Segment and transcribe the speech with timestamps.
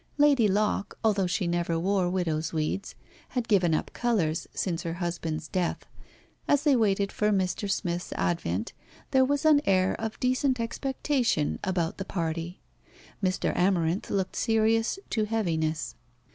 [0.17, 2.95] Lady Locke, although she never wore widow's weeds,
[3.29, 5.85] had given up colours since her husband's death.
[6.47, 7.69] As they waited for Mr.
[7.69, 8.73] Smith's advent
[9.11, 12.61] there was an air of decent expectation about the party.
[13.23, 13.55] Mr.
[13.55, 15.93] Amarinth looked serious to heaviness.